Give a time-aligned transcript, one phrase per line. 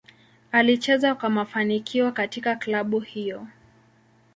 [0.51, 3.47] Alicheza kwa kwa mafanikio katika klabu hiyo.